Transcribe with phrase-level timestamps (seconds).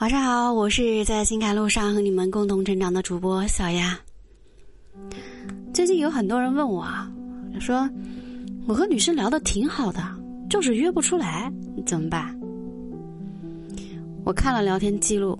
[0.00, 4.00] 晚上好，我是在情感路上和你们共同成长的主播小丫。
[5.74, 7.12] 最近有很多人问我啊，
[7.60, 7.86] 说
[8.66, 10.00] 我和女生聊的挺好的，
[10.48, 11.52] 就是约不出来，
[11.84, 12.34] 怎么办？
[14.24, 15.38] 我看了聊天记录，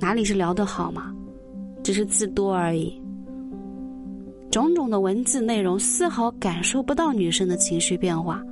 [0.00, 1.14] 哪里是聊得好嘛，
[1.84, 2.98] 只是字多而已。
[4.50, 8.42] 种种的文字内容丝毫感受不到女生的情绪变化，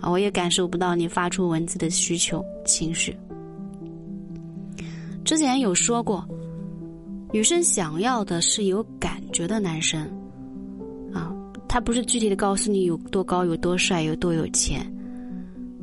[0.00, 3.12] 啊，我也感受不到你发出文字的需求情绪。
[5.28, 6.26] 之前有说过，
[7.34, 10.00] 女生想要的是有感觉的男生，
[11.12, 11.30] 啊，
[11.68, 14.90] 他不是具体的告诉你有多高、有多帅、有多有钱，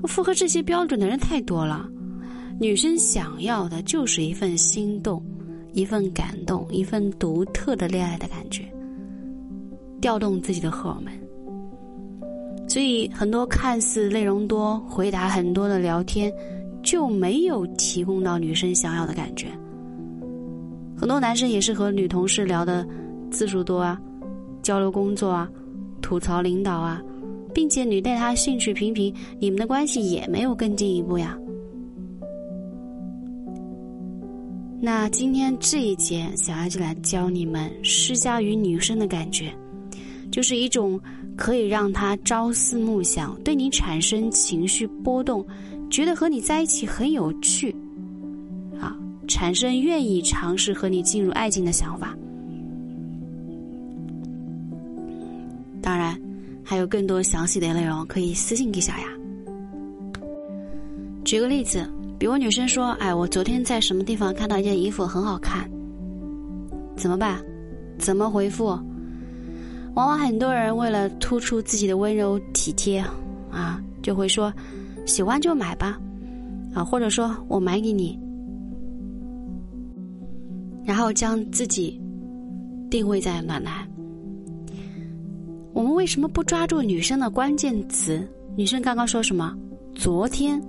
[0.08, 1.88] 符合这些标准的人太多了。
[2.60, 5.24] 女生想要的就是一份心动，
[5.74, 8.64] 一份感动，一份独特的恋爱的感觉，
[10.02, 11.14] 调动自己的荷尔蒙。
[12.68, 16.34] 所以，很多看似内容多、回答很多的聊天。
[16.86, 19.48] 就没有提供到女生想要的感觉。
[20.96, 22.88] 很多男生也是和女同事聊的
[23.30, 24.00] 次数多啊，
[24.62, 25.50] 交流工作啊，
[26.02, 27.02] 吐槽领导啊，
[27.54, 31.38] 并且你对他兴趣平平，你们的关系也没有更进一步呀。
[34.80, 39.52] 那今天这一节，小艾就来教你们施加于女生的感觉，
[40.32, 41.00] 就是一种
[41.36, 45.46] 可以让她朝思暮想，对你产生情绪波动。
[45.90, 47.74] 觉得和你在一起很有趣，
[48.80, 48.96] 啊，
[49.28, 52.16] 产生愿意尝试和你进入爱情的想法。
[55.82, 56.20] 当然，
[56.64, 59.06] 还有更多详细的内容可以私信给小雅。
[61.24, 65.70] 举个例子，比如女生说：“哎，我昨天在什么地方看到一件衣服很好看。”
[66.98, 67.40] 怎么办？
[67.98, 68.66] 怎么回复？
[69.94, 73.00] 往往很多人为了突出自己的温柔体贴，
[73.52, 74.52] 啊，就会说。
[75.06, 76.00] 喜欢就买吧，
[76.74, 78.20] 啊，或者说我买给你，
[80.84, 82.02] 然后将自己
[82.90, 83.88] 定位在暖男。
[85.74, 88.28] 我们为什么不抓住女生的关键词？
[88.56, 89.56] 女生刚刚说什么？
[89.94, 90.62] 昨天，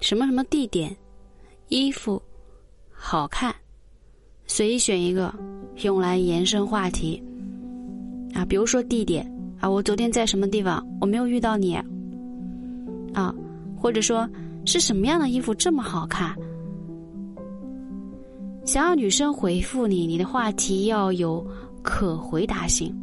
[0.00, 0.96] 什么什么地点，
[1.68, 2.20] 衣服
[2.90, 3.54] 好看，
[4.46, 5.34] 随意选一个
[5.82, 7.22] 用来延伸话题。
[8.34, 10.86] 啊，比如说地点啊，我昨天在什么地方？
[11.00, 11.76] 我没有遇到你。
[13.16, 13.34] 啊，
[13.74, 14.28] 或者说
[14.66, 16.36] 是什么样的衣服这么好看？
[18.66, 21.44] 想要女生回复你，你的话题要有
[21.82, 22.94] 可回答性，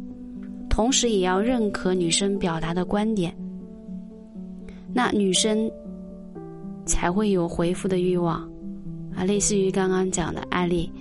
[0.70, 3.34] 同时也要认可女生表达的观点，
[4.92, 5.68] 那女生
[6.86, 8.48] 才会有回复的欲望。
[9.16, 10.92] 啊，类似于刚刚讲的案例。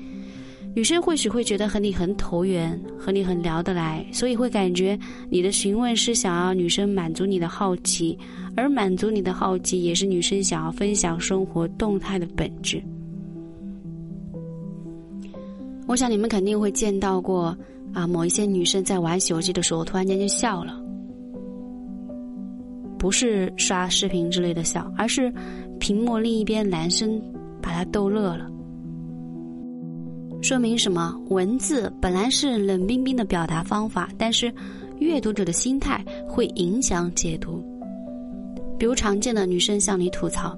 [0.76, 4.98] 女生或许会觉得和你很投缘，和你很聊得来，所以会感觉
[5.30, 8.18] 你的询问是想要女生满足你的好奇，
[8.56, 12.82] 而满足你的好奇也是女生想要分享生活动态的本质。
[15.88, 17.56] 我想你们肯定会见到过
[17.94, 20.82] 啊，某一些女生在玩手机的时候突然间就笑了，
[22.98, 25.32] 不是刷视频之类的笑，而是
[25.80, 27.22] 屏幕另一边男生
[27.62, 28.50] 把她逗乐了。
[30.44, 31.18] 说明什么？
[31.30, 34.54] 文字本来是冷冰冰的表达方法，但是
[35.00, 37.64] 阅读者的心态会影响解读。
[38.78, 40.50] 比如常见的女生向你吐槽：“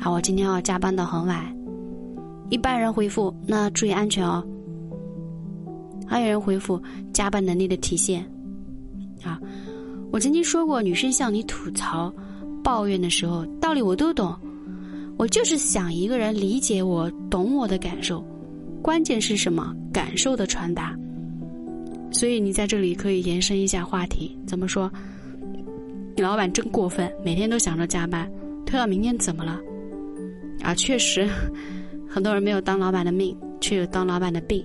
[0.00, 1.44] 啊，我今天要加班到很晚。”
[2.48, 4.42] 一般人回复：“那注意安全哦。”
[6.08, 6.80] 还有人回复
[7.12, 8.24] ：“加班能力的体现。”
[9.22, 9.38] 啊，
[10.10, 12.10] 我曾经说过，女生向你吐槽、
[12.64, 14.34] 抱怨的时候，道理我都懂，
[15.18, 18.24] 我就是想一个人理解我、懂我的感受。
[18.82, 19.74] 关键是什么？
[19.92, 20.96] 感受的传达。
[22.10, 24.90] 所以你在这里可以延伸一下话题，怎么说？
[26.16, 28.30] 你老板真过分，每天都想着加班，
[28.64, 29.60] 推到明天怎么了？
[30.62, 31.28] 啊，确实，
[32.08, 34.64] 很多人没有当老板的命，却有当老板的病。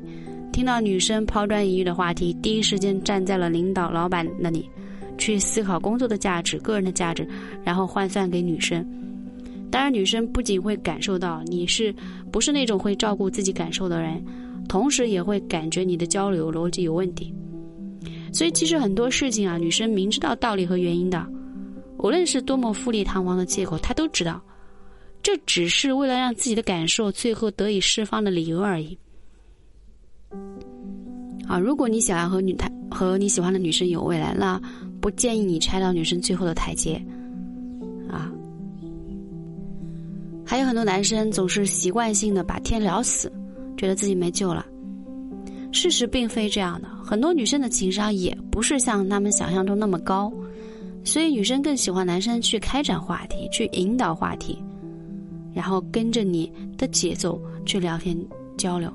[0.52, 4.70] 听到女生抛砖引玉的话题，第一时间站在了领导、老板那里，
[5.18, 7.28] 去思考工作的价值、个人的价值，
[7.64, 8.86] 然后换算给女生。
[9.74, 11.92] 当然，女生不仅会感受到你是
[12.32, 14.24] 不是那种会照顾自己感受的人，
[14.70, 17.34] 同时也会感觉你的交流逻辑有问题。
[18.32, 21.26] 所以，其实很多事情啊，女生明知道道理和原因的，
[21.98, 24.40] 无论是多么富丽堂皇的借口，她都知道，
[25.24, 28.96] 这只是为了让自己的感受最后得以释放的理由而已。
[31.48, 34.62] 啊，如果你想要和女台和你喜欢的女生有未来，那
[35.02, 37.04] 不建议你拆到女生最后的台阶。
[40.46, 43.32] 还有很多男生总是习惯性的把天聊死，
[43.78, 44.66] 觉得自己没救了。
[45.72, 50.32] 事实并非这样的，很多女生的情商也不是像他们想象中那么高，
[51.04, 54.58] 所以女生更喜欢男生去开展话题，去引导话题。
[55.54, 58.18] 然后跟着你的节奏去聊天
[58.58, 58.92] 交流。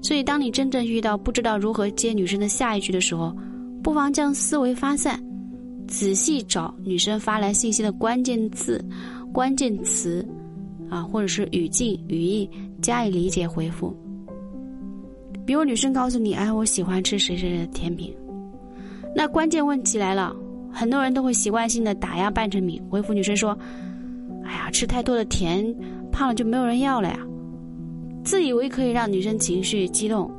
[0.00, 3.36] 所以，当你真正遇到不知道如何接女生的下一句的时候，
[3.82, 5.20] 不妨将思维发散，
[5.88, 8.84] 仔细找女生发来信息的关键字、
[9.32, 10.26] 关键词，
[10.88, 12.48] 啊，或者是语境、语义，
[12.82, 13.96] 加以理解回复。
[15.46, 18.14] 比如，女生告诉你：“哎，我喜欢吃谁谁谁的甜品。”
[19.14, 20.34] 那关键问题来了，
[20.72, 23.56] 很多人都会习惯性的打压半成品，回复女生说
[24.44, 25.74] ：“哎呀，吃太多的甜，
[26.12, 27.18] 胖了就没有人要了呀。”
[28.22, 30.30] 自以为可以让女生情绪激动，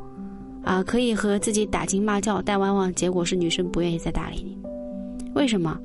[0.63, 4.57] 啊，可以和自己打情骂俏，但往往结果是女生不愿意再搭理你。
[5.33, 5.77] 为什么？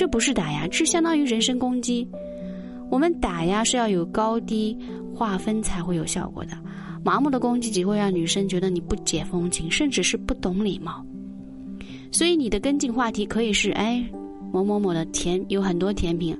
[0.00, 2.08] 这不是打压，这相当于人身攻击。
[2.88, 4.74] 我们打压是要有高低
[5.14, 6.52] 划分才会有效果的，
[7.04, 11.04] 盲目的攻击只会让女生觉得你不解风情，甚至是不懂礼貌。
[12.10, 14.02] 所以你的跟进话题可以是：哎，
[14.50, 16.34] 某某某的甜有很多甜品，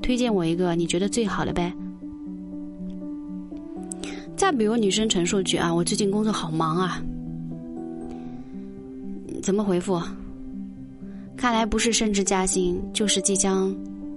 [0.00, 1.70] 推荐我一个你觉得最好的呗。
[4.34, 7.02] 再比如女生陈述句啊，我最近工作好忙啊，
[9.42, 10.00] 怎么回复？
[11.38, 13.72] 看来不是升职加薪，就是即将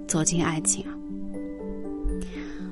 [0.08, 0.92] 走进爱情啊。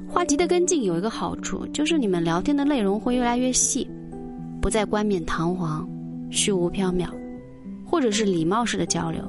[0.07, 3.87] 话题的跟进有一个好处，就是你们聊天的内容会越来越细，
[4.59, 5.87] 不再冠冕堂皇、
[6.31, 7.07] 虚无缥缈，
[7.85, 9.23] 或者是礼貌式的交流。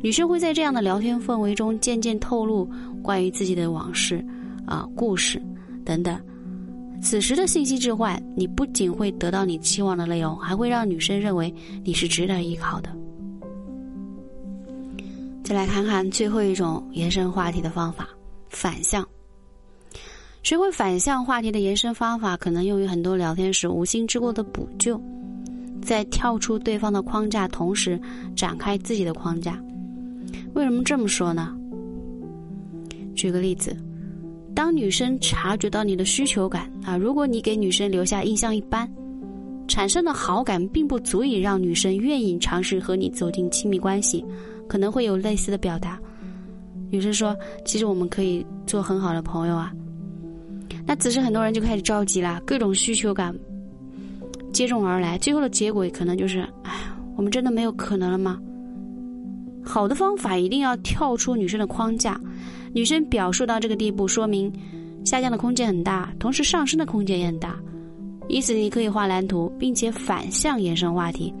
[0.00, 2.68] 女生会在这样的聊天氛围中渐渐透露
[3.02, 4.24] 关于自己的往事
[4.66, 5.42] 啊、故事
[5.84, 6.16] 等等。
[7.02, 11.52] 此时的信息置换，你不仅会得到你期望的内容，还会让女生认为
[11.82, 12.88] 你是值得依靠的。
[15.44, 18.08] 再来看看最后一种延伸话题的方法——
[18.48, 19.06] 反向。
[20.42, 24.98] 学会反向话题的延伸方法，可能用于很多聊天时无心之过的补救，
[25.82, 28.00] 在跳出对方的框架，同时
[28.34, 29.62] 展开自己的框架。
[30.54, 31.54] 为什么这么说呢？
[33.14, 33.76] 举个例子。
[34.54, 38.90] 当女生察觉到你的需求感啊，如果你给女生留下印象一般，
[39.68, 44.24] 产生的好感并不足以让女生愿意尝试和你走进亲密关系，
[44.68, 45.98] 可能会有类似的表达。
[46.90, 49.72] 女生说：“其实我们可以做很好的朋友啊。”
[50.86, 53.34] 那此时很多人就开始着急了，各种需求感
[54.52, 56.72] 接踵而来，最后的结果可能就是：“哎，
[57.16, 58.38] 我们真的没有可能了吗？”
[59.64, 62.20] 好的方法一定要跳出女生的框架。
[62.74, 64.52] 女生表述到这个地步，说明
[65.04, 67.56] 下降的空间很大，同时上升的空间也很大。
[68.28, 71.32] 因此，你可以画蓝图，并且反向延伸话题。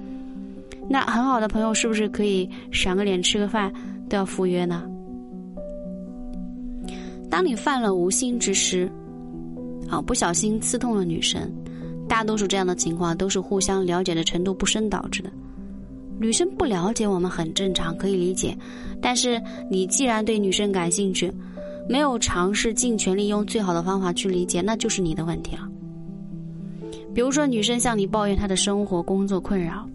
[0.88, 3.72] 那很好的朋友是不是可以赏个脸、吃个饭
[4.08, 4.84] 都要赴约呢？
[7.30, 8.90] 当你犯了无心之失，
[9.88, 11.50] 啊，不小心刺痛了女生，
[12.08, 15.30] 大多数这样的情况都是互相了解的程度不深导致的。
[16.20, 18.56] 女生不了解我们很正常，可以理解。
[19.02, 21.32] 但是你既然对女生感兴趣，
[21.88, 25.68] 没有尝试尽全力用最好的方法去理解，那就是你的问题了。
[27.12, 29.88] 比如说，女生向你抱怨她的生活、工作困扰，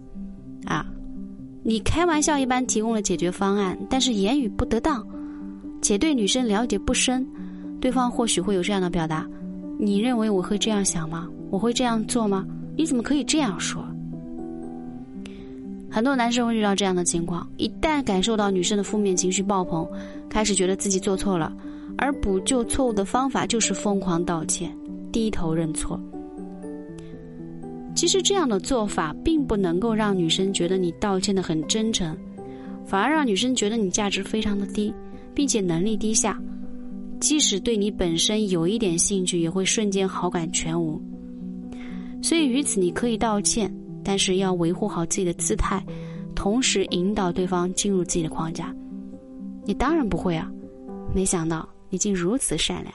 [0.64, 0.86] 啊，
[1.62, 5.06] 你开玩笑一般提供了解决方案，但是言语不得当，
[5.82, 7.26] 且对女生了解不深，
[7.80, 9.26] 对方或许会有这样的表达：
[9.78, 11.28] 你认为我会这样想吗？
[11.50, 12.46] 我会这样做吗？
[12.76, 13.84] 你怎么可以这样说？
[15.90, 19.86] 很多男生会遇到这样的情况：一旦感受到女生的负面情绪爆棚，
[20.28, 21.52] 开始觉得自己做错了，
[21.98, 24.70] 而补救错误的方法就是疯狂道歉、
[25.10, 26.00] 低头认错。
[28.00, 32.16] 其实这样的做法并不能够让女生觉得你道歉的很真诚，
[32.86, 34.90] 反而让女生觉得你价值非常的低，
[35.34, 36.40] 并且能力低下，
[37.20, 40.98] 即使对你本身有一点兴趣，也会瞬间好感全无。
[42.22, 43.70] 所以于此，你可以道歉。
[44.02, 45.84] 但是要维护好自己的姿态，
[46.34, 48.74] 同时引导对方进入自己的框架。
[49.66, 50.50] 你当然不会啊！
[51.14, 52.94] 没想到你竟如此善良。